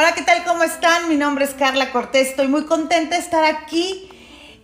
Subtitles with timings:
[0.00, 0.44] Hola, ¿qué tal?
[0.44, 1.08] ¿Cómo están?
[1.08, 2.28] Mi nombre es Carla Cortés.
[2.28, 4.08] Estoy muy contenta de estar aquí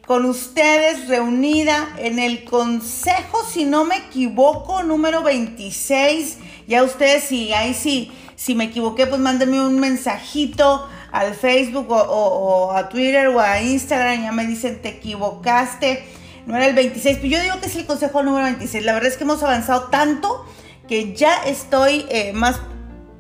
[0.07, 6.39] con ustedes reunida en el consejo, si no me equivoco, número 26.
[6.69, 12.71] Ya ustedes, si ahí sí, si me equivoqué, pues mándenme un mensajito al Facebook o,
[12.71, 14.23] a Twitter o a Instagram.
[14.23, 16.05] Ya me dicen, te equivocaste.
[16.47, 18.85] No era el 26, pero yo digo que es el consejo número 26.
[18.85, 20.47] La verdad es que hemos avanzado tanto
[20.87, 22.61] que ya estoy eh, más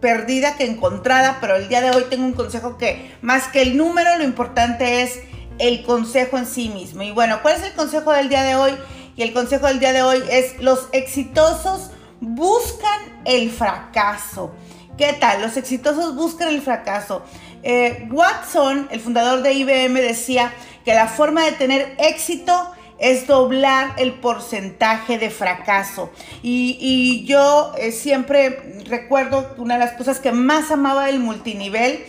[0.05, 3.75] perdida que encontrada, pero el día de hoy tengo un consejo que más que el
[3.79, 5.21] número, lo importante es
[5.59, 7.03] el consejo en sí mismo.
[7.03, 8.73] Y bueno, ¿cuál es el consejo del día de hoy?
[9.17, 11.91] Y el consejo del día de hoy es los exitosos
[12.21, 14.53] buscan el fracaso.
[14.99, 15.41] ¿Qué tal?
[15.41, 17.23] Los exitosos buscan el fracaso.
[17.63, 20.53] Eh, Watson, el fundador de IBM, decía
[20.85, 26.11] que la forma de tener éxito es doblar el porcentaje de fracaso.
[26.43, 32.05] Y, yo eh, siempre recuerdo una de las cosas que más amaba del multinivel.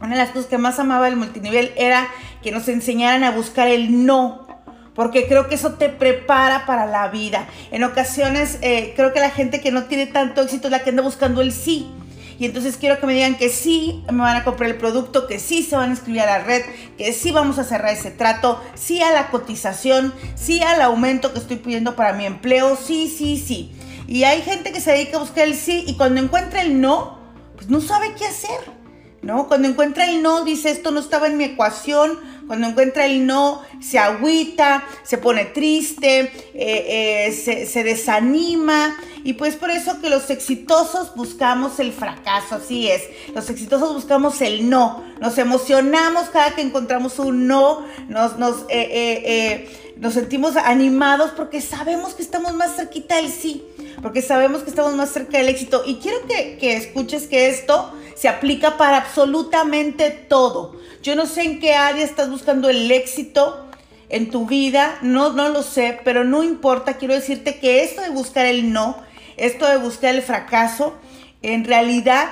[0.00, 2.08] Una de las cosas que más amaba del multinivel era
[2.42, 4.46] que nos enseñaran a buscar el no,
[4.94, 7.46] porque creo que eso te prepara para la vida.
[7.70, 10.90] En ocasiones eh, creo que la gente que no tiene tanto éxito es la que
[10.90, 11.90] anda buscando el sí.
[12.38, 15.38] Y entonces quiero que me digan que sí me van a comprar el producto, que
[15.38, 16.62] sí se van a inscribir a la red,
[16.98, 21.38] que sí vamos a cerrar ese trato, sí a la cotización, sí al aumento que
[21.38, 23.72] estoy pidiendo para mi empleo, sí, sí, sí.
[24.06, 27.18] Y hay gente que se dedica a buscar el sí y cuando encuentra el no,
[27.56, 28.84] pues no sabe qué hacer.
[29.22, 29.48] ¿No?
[29.48, 33.62] Cuando encuentra el no, dice esto no estaba en mi ecuación, cuando encuentra el no,
[33.80, 38.96] se agüita, se pone triste, eh, eh, se, desanima.
[39.24, 43.02] Y pues por eso que los exitosos buscamos el fracaso, así es.
[43.34, 45.02] Los exitosos buscamos el no.
[45.20, 47.86] Nos emocionamos cada que encontramos un no.
[48.08, 49.68] Nos, eh,
[50.10, 53.64] sentimos animados porque sabemos que estamos más cerquita del sí.
[54.02, 55.82] Porque sabemos que estamos más cerca del éxito.
[55.86, 60.76] Y quiero que escuches que esto se aplica para absolutamente todo.
[61.02, 63.66] Yo no sé en qué área estás buscando el éxito
[64.08, 66.94] en tu vida, no, no lo sé, pero no importa.
[66.94, 68.96] Quiero decirte que esto de buscar el no,
[69.36, 70.94] esto de buscar el fracaso,
[71.42, 72.28] en realidad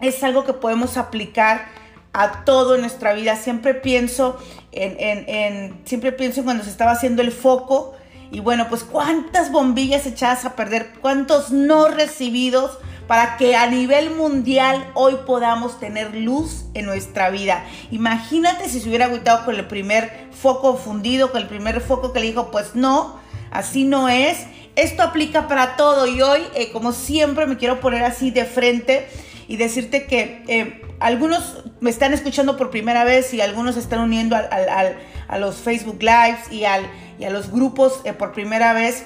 [0.00, 1.66] es algo que podemos aplicar
[2.12, 3.36] a todo en nuestra vida.
[3.36, 4.38] Siempre pienso
[4.72, 7.94] en, siempre pienso en cuando se estaba haciendo el foco
[8.30, 14.14] y bueno, pues cuántas bombillas echadas a perder, cuántos no recibidos para que a nivel
[14.14, 17.64] mundial hoy podamos tener luz en nuestra vida.
[17.90, 22.20] Imagínate si se hubiera agüitado con el primer foco fundido, con el primer foco que
[22.20, 23.18] le dijo, pues no,
[23.50, 24.46] así no es.
[24.76, 29.06] Esto aplica para todo y hoy, eh, como siempre, me quiero poner así de frente
[29.46, 34.36] y decirte que eh, algunos me están escuchando por primera vez y algunos están uniendo
[34.36, 39.04] a los Facebook Lives y a los grupos eh, por primera vez.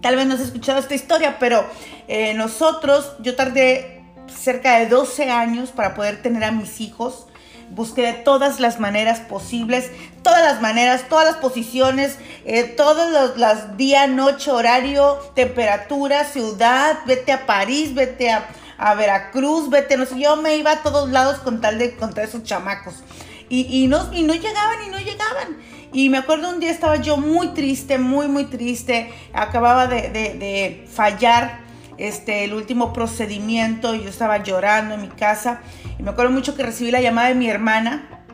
[0.00, 1.64] Tal vez no has escuchado esta historia, pero
[2.08, 3.96] eh, nosotros, yo tardé
[4.28, 7.26] cerca de 12 años para poder tener a mis hijos.
[7.70, 9.90] Busqué de todas las maneras posibles,
[10.22, 16.98] todas las maneras, todas las posiciones, eh, todos los, los día, noche, horario, temperatura, ciudad,
[17.06, 21.38] vete a París, vete a, Veracruz, vete, no sé, yo me iba a todos lados
[21.38, 23.02] con tal de contra esos chamacos.
[23.48, 25.56] Y, y, no, y no llegaban y no llegaban.
[25.96, 29.10] Y me acuerdo un día estaba yo muy triste, muy, muy triste.
[29.32, 31.60] Acababa de, fallar
[31.96, 35.62] este, el último procedimiento y yo estaba llorando en mi casa.
[35.98, 38.26] Y me acuerdo mucho que recibí la llamada de mi hermana.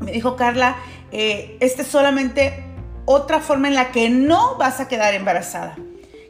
[0.00, 0.76] Me dijo, Carla,
[1.12, 2.64] eh, esta es solamente
[3.04, 5.76] otra forma en la que no vas a quedar embarazada.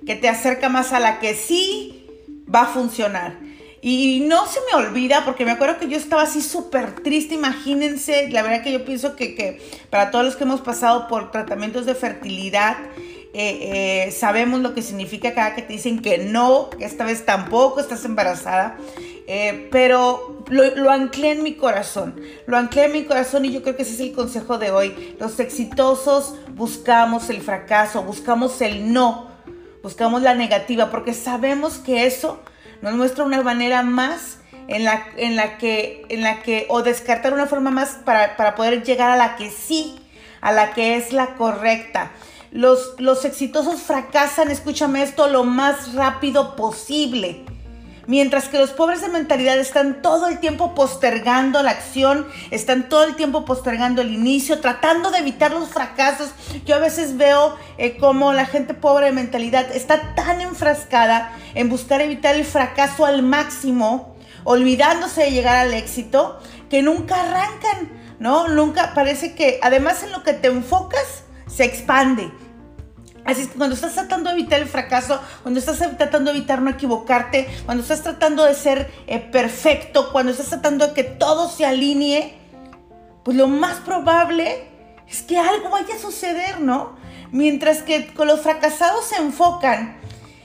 [0.05, 2.05] Que te acerca más a la que sí
[2.53, 3.37] va a funcionar.
[3.81, 8.29] Y no se me olvida, porque me acuerdo que yo estaba así súper triste, imagínense,
[8.31, 11.95] la verdad que yo pienso que, para todos los que hemos pasado por tratamientos de
[11.95, 12.77] fertilidad,
[13.35, 17.25] eh, eh, sabemos lo que significa cada que te dicen que no, que esta vez
[17.25, 18.79] tampoco estás embarazada,
[19.29, 23.63] eh, pero lo, lo, anclé en mi corazón, lo anclé en mi corazón y yo
[23.63, 25.15] creo que ese es el consejo de hoy.
[25.21, 29.29] Los exitosos buscamos el fracaso, buscamos el no,
[29.83, 32.41] buscamos la negativa, porque sabemos que eso
[32.83, 34.39] nos muestra una manera más
[34.69, 38.85] en la, en la, que, en la que, o descartar una forma más para, poder
[38.85, 39.99] llegar a la que sí,
[40.41, 42.13] a la que es la correcta.
[42.51, 47.45] Los, los exitosos fracasan, escúchame esto, lo más rápido posible.
[48.09, 53.05] Mientras que los pobres de mentalidad están todo el tiempo postergando la acción, están todo
[53.05, 56.31] el tiempo postergando el inicio, tratando de evitar los fracasos.
[56.65, 61.69] Yo a veces veo eh, como la gente pobre de mentalidad está tan enfrascada en
[61.69, 66.41] buscar evitar el fracaso al máximo, olvidándose de llegar al éxito,
[66.71, 67.91] que nunca arrancan,
[68.21, 68.49] ¿no?
[68.49, 72.33] Nunca parece que, además en lo que te enfocas, se expande
[73.29, 76.63] Así es que cuando estás tratando de evitar el fracaso, cuando estás tratando de evitar
[76.63, 81.51] no equivocarte, cuando estás tratando de ser eh, perfecto, cuando estás tratando de que todo
[81.51, 82.39] se alinee,
[83.25, 84.67] pues lo más probable
[85.07, 86.97] es que algo vaya a suceder, ¿no?
[87.31, 89.99] Mientras que con los fracasados se enfocan,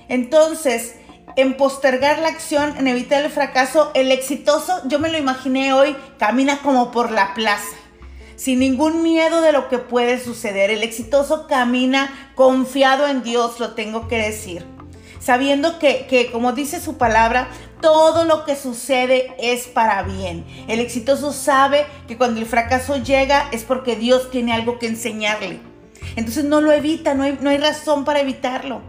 [0.09, 0.95] entonces,
[1.37, 5.95] en postergar la acción, en evitar el fracaso, el exitoso, yo me lo imaginé hoy,
[6.19, 7.77] camina como por la plaza
[8.43, 10.69] sin ningún miedo de lo que puede suceder.
[10.69, 14.65] El exitoso camina confiado en Dios, lo tengo que decir.
[15.21, 17.47] Sabiendo que, que, como dice su palabra,
[17.79, 20.43] todo lo que sucede es para bien.
[20.67, 25.61] El exitoso sabe que cuando el fracaso llega es porque Dios tiene algo que enseñarle.
[26.17, 28.81] Entonces no lo evita, no hay, no hay razón para evitarlo.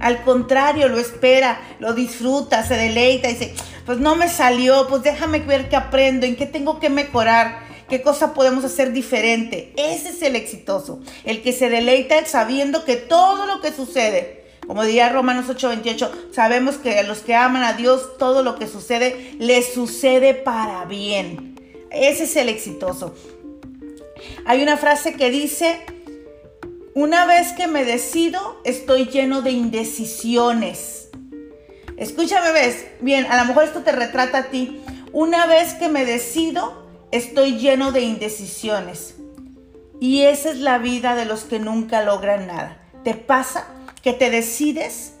[0.00, 3.54] Al contrario, lo espera, lo disfruta, se deleita, dice,
[3.84, 8.02] pues no me salió, pues déjame ver qué aprendo, en qué tengo que mejorar qué
[8.02, 9.72] cosa podemos hacer diferente.
[9.76, 14.84] Ese es el exitoso, el que se deleita sabiendo que todo lo que sucede, como
[14.84, 19.34] diría Romanos 8:28, sabemos que a los que aman a Dios todo lo que sucede
[19.38, 21.54] les sucede para bien.
[21.90, 23.14] Ese es el exitoso.
[24.46, 25.80] Hay una frase que dice,
[26.94, 31.08] una vez que me decido, estoy lleno de indecisiones.
[31.96, 34.80] Escúchame, ves, bien, a lo mejor esto te retrata a ti.
[35.12, 36.83] Una vez que me decido,
[37.14, 39.14] estoy lleno de indecisiones.
[40.00, 42.76] Y esa es la vida de los que nunca logran nada.
[43.04, 43.68] Te pasa
[44.02, 45.14] que te decides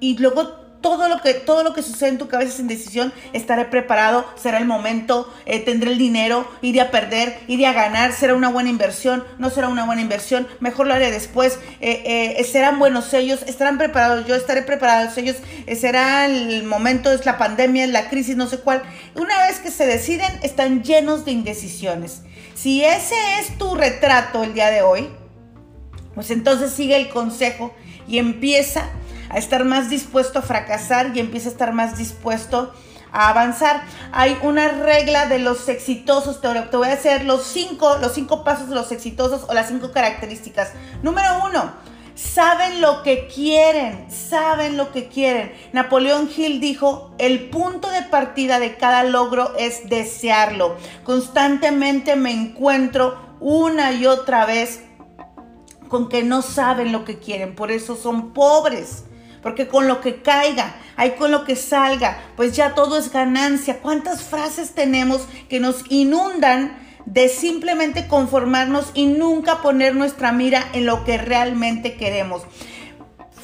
[0.00, 3.64] y luego todo lo que, todo lo que sucede en tu cabeza es indecisión, estaré
[3.64, 8.34] preparado, será el momento, eh, tendré el dinero, iré a perder, iré a ganar, será
[8.34, 12.78] una buena inversión, no será una buena inversión, mejor lo haré después, eh, eh, serán
[12.78, 15.36] buenos ellos, estarán preparados, yo estaré preparado ellos,
[15.74, 18.82] será el momento, es la pandemia, es la crisis, no sé cuál.
[19.14, 22.20] Una vez que se deciden, están llenos de indecisiones.
[22.54, 25.08] Si ese es tu retrato el día de hoy,
[26.14, 27.74] pues entonces sigue el consejo
[28.06, 28.90] y empieza
[29.34, 32.72] a estar más dispuesto a fracasar y empieza a estar más dispuesto
[33.10, 33.82] a avanzar.
[34.12, 38.68] Hay una regla de los exitosos, te, voy a hacer los cinco, los cinco pasos
[38.68, 40.70] de los exitosos o las cinco características.
[41.02, 41.72] Número uno,
[42.14, 45.52] saben lo que quieren, saben lo que quieren.
[45.72, 50.76] Napoleón Hill dijo, el punto de partida de cada logro es desearlo.
[51.02, 54.84] Constantemente me encuentro una y otra vez
[55.88, 59.04] con que no saben lo que quieren, por eso son pobres
[59.44, 63.80] porque con lo que caiga, hay con lo que salga, pues ya todo es ganancia.
[63.80, 70.86] ¿Cuántas frases tenemos que nos inundan de simplemente conformarnos y nunca poner nuestra mira en
[70.86, 72.42] lo que realmente queremos?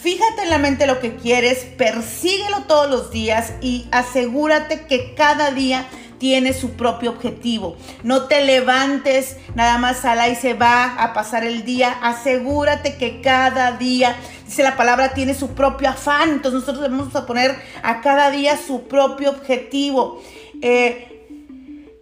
[0.01, 5.51] Fíjate en la mente lo que quieres, persíguelo todos los días y asegúrate que cada
[5.51, 5.87] día
[6.21, 7.77] tiene su propio objetivo.
[8.05, 11.97] No te levantes nada más a la y se va a pasar el día.
[12.03, 14.15] Asegúrate que cada día,
[14.47, 16.29] dice la palabra, tiene su propio afán.
[16.31, 20.23] Entonces nosotros debemos poner a cada día su propio objetivo.
[20.61, 21.07] Eh,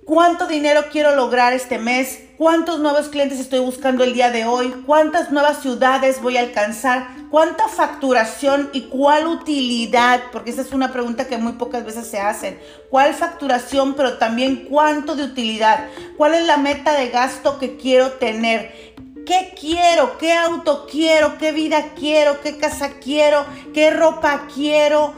[0.04, 2.27] ¿Cuánto dinero quiero lograr este mes?
[2.38, 4.68] ¿Cuántos nuevos clientes estoy buscando el día de hoy?
[4.86, 7.08] ¿Cuántas nuevas ciudades voy a alcanzar?
[7.32, 10.20] ¿Cuánta facturación y cuál utilidad?
[10.30, 12.56] Porque esa es una pregunta que muy pocas veces se hacen.
[12.90, 15.88] ¿Cuál facturación, pero también cuánto de utilidad?
[16.16, 18.94] ¿Cuál es la meta de gasto que quiero tener?
[19.26, 20.16] ¿Qué quiero?
[20.18, 21.38] ¿Qué auto quiero?
[21.38, 22.40] ¿Qué vida quiero?
[22.40, 23.44] ¿Qué casa quiero?
[23.74, 25.12] ¿Qué ropa quiero?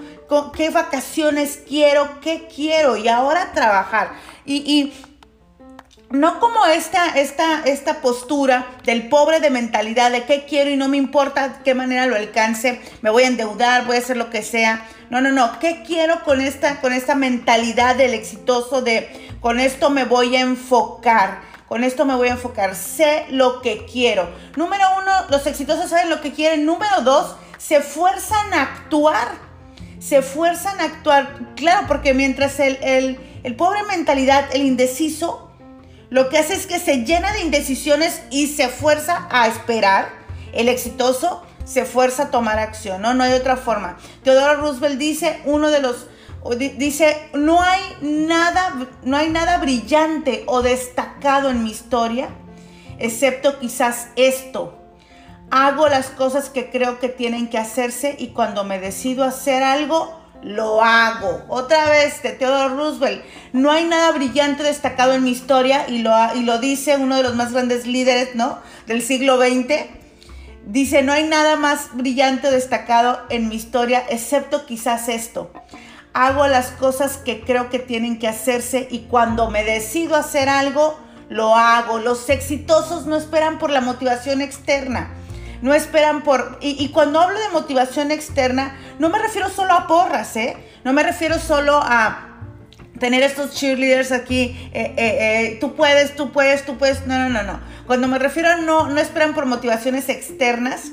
[0.56, 2.19] ¿Qué vacaciones quiero?
[2.22, 2.96] ¿Qué quiero?
[2.96, 4.12] Y ahora trabajar.
[4.46, 4.94] Y,
[6.10, 10.88] no como esta, esta, esta postura del pobre de mentalidad de qué quiero y no
[10.88, 14.43] me importa qué manera lo alcance, me voy a endeudar, voy a hacer lo que
[14.43, 14.86] sea.
[15.08, 19.90] No, no, no, ¿qué quiero con esta, con esta mentalidad del exitoso de con esto
[19.90, 21.43] me voy a enfocar?
[21.69, 22.74] Con esto me voy a enfocar.
[22.74, 24.29] Sé lo que quiero.
[24.56, 26.67] Número uno, los exitosos saben lo que quieren.
[26.67, 29.29] Número dos, se fuerzan a actuar.
[30.00, 31.38] Se fuerzan a actuar.
[31.55, 35.50] Claro, porque mientras el, el el pobre mentalidad, el indeciso,
[36.10, 40.10] lo que hace es que se llena de indecisiones y se fuerza a esperar.
[40.52, 43.14] El exitoso se fuerza a tomar acción, ¿no?
[43.14, 43.96] No hay otra forma.
[44.22, 46.08] Teodoro Roosevelt dice, uno de los
[46.76, 52.31] dice, no hay nada no hay nada brillante o destacado en mi historia
[53.00, 54.76] excepto quizás esto.
[55.50, 60.19] Hago las cosas que creo que tienen que hacerse y cuando me decido hacer algo
[60.43, 61.44] lo hago.
[61.49, 63.23] Otra vez de Theodore Roosevelt.
[63.53, 67.23] No hay nada brillante destacado en mi historia y lo, y lo dice uno de
[67.23, 68.59] los más grandes líderes ¿no?
[68.87, 69.87] del siglo XX.
[70.67, 75.51] Dice, no hay nada más brillante destacado en mi historia excepto quizás esto.
[76.13, 80.99] Hago las cosas que creo que tienen que hacerse y cuando me decido hacer algo,
[81.29, 81.99] lo hago.
[81.99, 85.15] Los exitosos no esperan por la motivación externa
[85.62, 86.58] no esperan por...
[86.60, 90.56] Y, cuando hablo de motivación externa, no me refiero solo a porras, ¿eh?
[90.84, 92.26] No me refiero solo a
[92.98, 97.06] tener estos cheerleaders aquí, eh, eh, eh, tú puedes, tú puedes, tú puedes.
[97.06, 97.60] No, no, no, no.
[97.86, 100.93] Cuando me refiero a no, no esperan por motivaciones externas,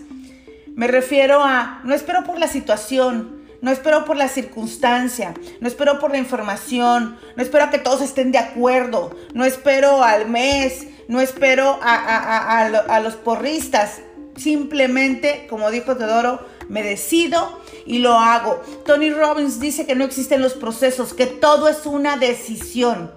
[0.75, 5.99] me refiero a no espero por la situación, no espero por la circunstancia, no espero
[5.99, 10.87] por la información, no espero a que todos estén de acuerdo, no espero al mes,
[11.07, 14.01] no espero a, los porristas.
[14.37, 18.61] Simplemente, como dijo Teodoro, me decido y lo hago.
[18.85, 23.11] Tony Robbins dice que no existen los procesos, que todo es una decisión.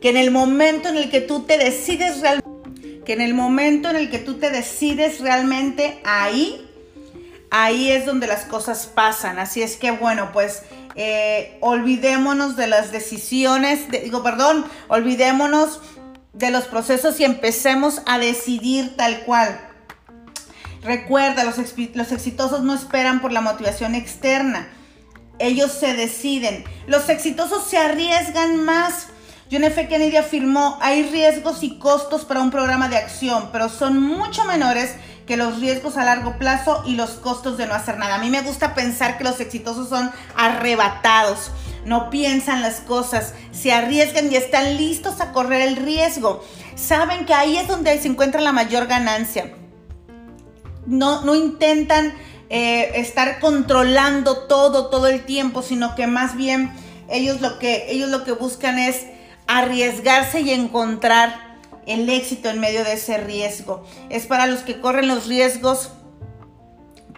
[0.00, 3.88] Que en el momento en el que tú te decides realmente, que en el momento
[3.88, 6.68] en el que tú te decides realmente ahí,
[7.50, 9.38] ahí es donde las cosas pasan.
[9.38, 10.62] Así es que bueno, pues
[10.96, 15.80] eh, olvidémonos de las decisiones, digo, perdón, olvidémonos
[16.32, 19.65] de los procesos y empecemos a decidir tal cual.
[20.86, 24.68] Recuerda, los, los exitosos no esperan por la motivación externa.
[25.40, 26.64] Ellos se deciden.
[26.86, 29.08] Los exitosos se arriesgan más.
[29.50, 29.88] John F.
[29.88, 34.94] Kennedy afirmó, hay riesgos y costos para un programa de acción, pero son mucho menores
[35.26, 38.14] que los riesgos a largo plazo y los costos de no hacer nada.
[38.14, 41.50] A mí me gusta pensar que los exitosos son arrebatados,
[41.84, 46.44] no piensan las cosas, se arriesgan y están listos a correr el riesgo.
[46.76, 49.52] Saben que ahí es donde se encuentra la mayor ganancia.
[50.86, 52.14] No, no intentan
[52.48, 56.72] eh, estar controlando todo, todo el tiempo, sino que más bien
[57.08, 59.06] ellos lo que, ellos lo que buscan es
[59.46, 63.84] arriesgarse y encontrar el éxito en medio de ese riesgo.
[64.10, 65.90] Es para los que corren los riesgos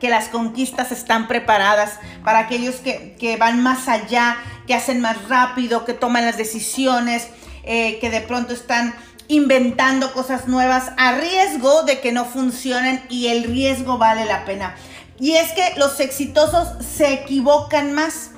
[0.01, 5.85] que las conquistas están preparadas, para aquellos que, van más allá, que hacen más rápido,
[5.85, 7.29] que toman las decisiones,
[7.65, 8.95] eh, que de pronto están
[9.29, 14.75] inventando cosas nuevas a riesgo de que no funcionen y el riesgo vale la pena.
[15.21, 18.31] Y es que los exitosos se equivocan más.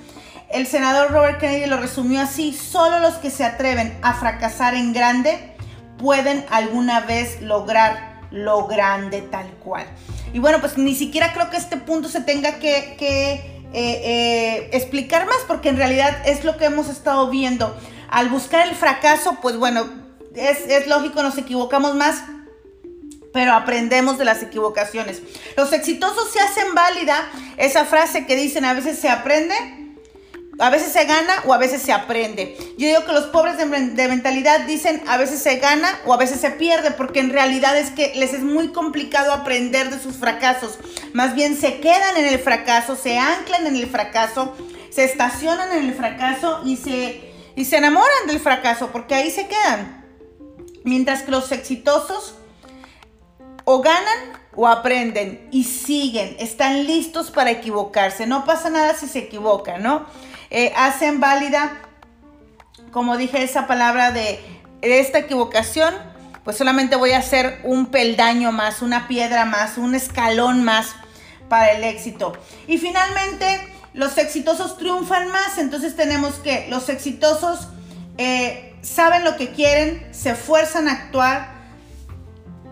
[0.50, 4.92] El senador Robert Kennedy lo resumió así, solo los que se atreven a fracasar en
[4.92, 5.54] grande
[6.00, 9.86] pueden alguna vez lograr lo grande tal cual.
[10.32, 13.42] Y bueno, pues ni siquiera creo que este punto se tenga que, eh,
[13.72, 17.76] eh, explicar más, porque en realidad es lo que hemos estado viendo.
[18.08, 19.99] Al buscar el fracaso, pues bueno,
[20.34, 22.22] es, es lógico, nos equivocamos más,
[23.32, 25.22] pero aprendemos de las equivocaciones.
[25.56, 29.54] Los exitosos se hacen válida esa frase que dicen a veces se aprende
[30.60, 32.54] a veces se gana o a veces se aprende.
[32.76, 36.40] Yo digo que los pobres de, mentalidad dicen a veces se gana o a veces
[36.40, 40.78] se pierde, porque en realidad es que les es muy complicado aprender de sus fracasos.
[41.14, 44.54] Más bien se quedan en el fracaso, se anclan en el fracaso,
[44.90, 49.46] se estacionan en el fracaso y se, y se enamoran del fracaso, porque ahí se
[49.46, 49.99] quedan.
[50.84, 52.34] Mientras que los exitosos
[53.64, 58.26] o ganan o aprenden y siguen, están listos para equivocarse.
[58.26, 60.06] No pasa nada si se equivocan, ¿no?
[60.50, 61.80] Eh, hacen válida,
[62.90, 64.40] como dije, esa palabra de
[64.82, 65.94] esta equivocación,
[66.44, 70.94] pues solamente voy a hacer un peldaño más, una piedra más, un escalón más
[71.48, 72.32] para el éxito.
[72.66, 77.68] Y finalmente, los exitosos triunfan más, entonces tenemos que los exitosos
[78.18, 81.60] eh, saben lo que quieren, se esfuerzan a actuar,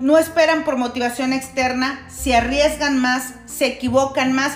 [0.00, 4.52] no esperan por motivación externa, se arriesgan más, se equivocan más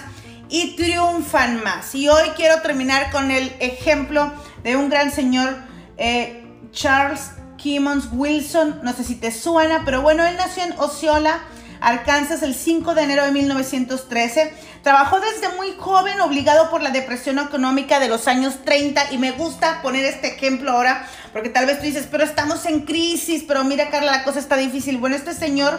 [0.49, 1.95] y triunfan más.
[1.95, 4.33] Y hoy quiero terminar con el ejemplo
[4.63, 5.57] de un gran señor,
[5.97, 8.81] eh, Charles Kimmons Wilson.
[8.83, 11.41] No sé si te suena, pero bueno, él nació en Osceola,
[11.83, 14.53] Arkansas, el 5 de enero de 1913.
[14.83, 19.13] Trabajó desde muy joven, obligado por la depresión económica de los años 30.
[19.13, 22.81] Y me gusta poner este ejemplo ahora, porque tal vez tú dices, pero estamos en
[22.81, 24.99] crisis, pero mira Carla, la cosa está difícil.
[24.99, 25.79] Bueno, este señor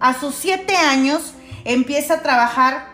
[0.00, 1.32] a sus 7 años
[1.64, 2.92] empieza a trabajar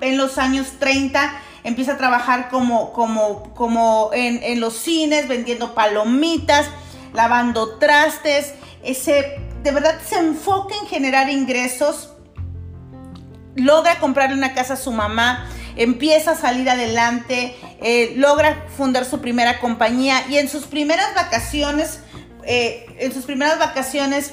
[0.00, 6.66] en los años 30 empieza a trabajar como, como, como en, los cines, vendiendo palomitas,
[7.12, 8.54] lavando trastes.
[8.82, 12.10] Ese, de verdad se enfoca en generar ingresos.
[13.54, 19.20] Logra comprarle una casa a su mamá, empieza a salir adelante, eh, logra fundar su
[19.20, 22.00] primera compañía y en sus primeras vacaciones,
[22.44, 24.32] eh, en sus primeras vacaciones,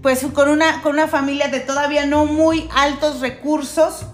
[0.00, 4.06] pues con una, con una familia de todavía no muy altos recursos,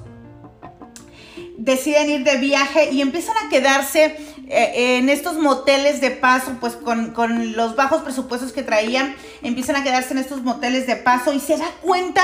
[1.57, 4.17] deciden ir de viaje y empiezan a quedarse
[4.51, 7.13] eh, en estos moteles de paso, pues con,
[7.53, 11.59] los bajos presupuestos que traían, empiezan a quedarse en estos moteles de paso y se
[11.59, 12.23] da cuenta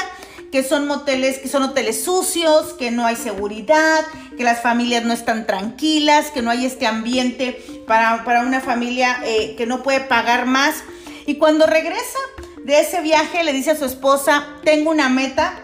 [0.51, 4.05] que son moteles, que son hoteles sucios, que no hay seguridad,
[4.37, 9.55] que las familias no están tranquilas, que no hay este ambiente para, una familia eh,
[9.57, 10.85] que no puede pagar más.
[11.27, 12.19] Y cuando regresa
[12.65, 15.61] de ese viaje le dice a su esposa, tengo una meta,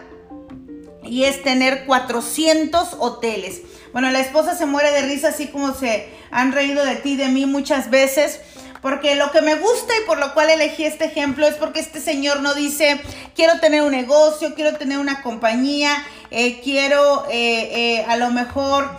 [1.03, 3.61] y es tener 400 hoteles.
[3.93, 7.27] Bueno, la esposa se muere de risa así como se han reído de ti, de
[7.27, 8.39] mí muchas veces.
[8.81, 12.01] Porque lo que me gusta y por lo cual elegí este ejemplo es porque este
[12.01, 12.99] señor no dice,
[13.35, 18.89] quiero tener un negocio, quiero tener una compañía, eh, quiero eh, eh, a lo mejor,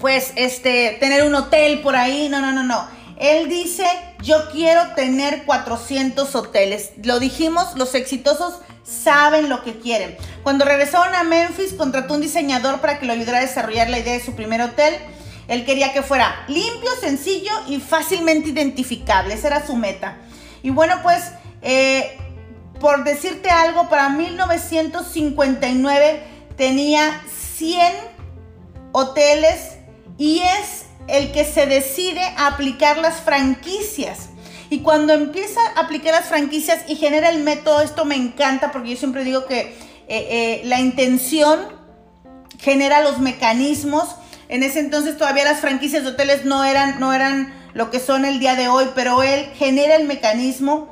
[0.00, 2.28] pues, este, tener un hotel por ahí.
[2.28, 2.88] No, no, no, no.
[3.20, 3.84] Él dice,
[4.22, 6.92] yo quiero tener 400 hoteles.
[7.04, 10.16] Lo dijimos, los exitosos saben lo que quieren.
[10.42, 14.14] Cuando regresaron a Memphis, contrató un diseñador para que lo ayudara a desarrollar la idea
[14.14, 14.94] de su primer hotel.
[15.48, 19.34] Él quería que fuera limpio, sencillo y fácilmente identificable.
[19.34, 20.16] Esa era su meta.
[20.62, 22.16] Y bueno, pues, eh,
[22.80, 26.22] por decirte algo, para 1959
[26.56, 27.20] tenía
[27.56, 27.92] 100
[28.92, 29.76] hoteles
[30.16, 34.28] y es el que se decide a aplicar las franquicias.
[34.70, 38.90] Y cuando empieza a aplicar las franquicias y genera el método, esto me encanta porque
[38.90, 39.74] yo siempre digo que eh,
[40.08, 41.60] eh, la intención
[42.58, 44.14] genera los mecanismos.
[44.48, 48.24] En ese entonces todavía las franquicias de hoteles no eran, no eran lo que son
[48.24, 50.88] el día de hoy, pero él genera el mecanismo,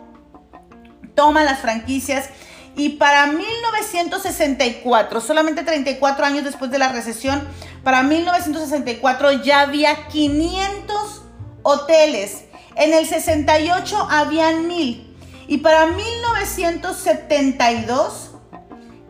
[1.15, 2.31] toma las franquicias
[2.79, 7.43] y para 1964, solamente 34 años después de la recesión,
[7.89, 11.23] para 1964 ya había 500
[11.63, 12.45] hoteles
[12.77, 15.17] en el 68 habían mil.
[15.47, 18.33] Y para 1972,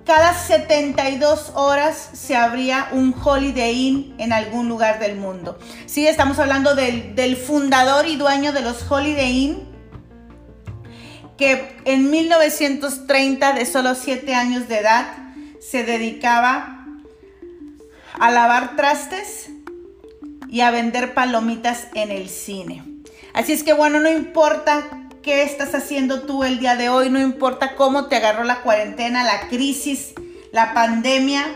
[0.06, 5.58] cada 72 horas se abría un Holiday Inn en algún lugar del mundo.
[5.86, 9.68] Sí, estamos hablando del, del fundador y dueño de los Holiday Inn,
[11.36, 15.08] que en 1930, de solo 7 años de edad,
[15.58, 16.77] se dedicaba
[18.20, 19.50] a lavar trastes
[20.48, 22.82] y a vender palomitas en el cine.
[23.34, 24.84] Así es que bueno, no importa
[25.22, 29.24] qué estás haciendo tú el día de hoy, no importa cómo te agarró la cuarentena,
[29.24, 30.14] la crisis,
[30.52, 31.46] la pandemia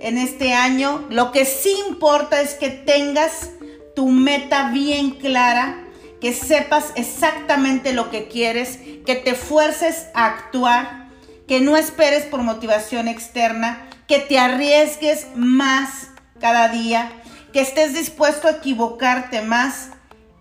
[0.00, 3.50] en este año, lo que sí importa es que tengas
[3.94, 5.84] tu meta bien clara,
[6.20, 11.08] que sepas exactamente lo que quieres, que te fuerces a actuar,
[11.46, 16.07] que no esperes por motivación externa, que te arriesgues más
[16.40, 17.10] cada día,
[17.52, 19.90] que estés dispuesto a equivocarte más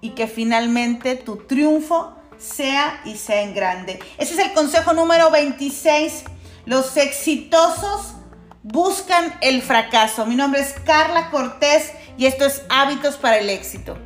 [0.02, 4.00] y que finalmente tu triunfo sea y sea en grande.
[4.18, 6.24] Ese es el consejo número 26.
[6.66, 8.14] Los exitosos
[8.64, 10.26] buscan el fracaso.
[10.26, 13.98] Mi nombre es Carla Cortés y esto es Hábitos para el Éxito.